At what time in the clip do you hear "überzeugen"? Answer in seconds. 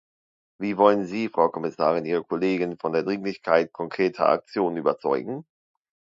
4.77-5.45